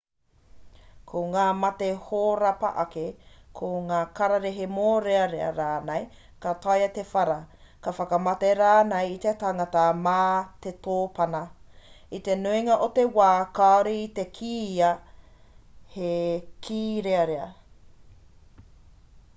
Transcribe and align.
ko 1.09 1.19
ngā 1.33 1.41
mate 1.63 1.87
hōrapa 2.05 2.69
ake 2.83 3.01
ko 3.59 3.67
ngā 3.89 3.99
kararehe 4.21 4.65
mōrearea 4.77 5.49
rānei 5.59 6.07
ka 6.47 6.53
taea 6.65 6.87
te 6.97 7.05
whara 7.11 7.35
te 7.89 7.93
whakamate 7.99 8.49
rānei 8.63 9.13
i 9.19 9.21
te 9.29 9.35
tangata 9.45 9.83
mā 10.09 10.17
te 10.67 10.73
tōpana 10.91 11.43
i 12.21 12.25
te 12.31 12.39
nuinga 12.47 12.79
o 12.89 12.91
te 12.99 13.07
wā 13.21 13.29
kāore 13.63 13.95
i 14.07 14.11
te 14.21 14.27
kīia 14.43 14.91
he 15.99 16.13
kīrearea 16.69 17.47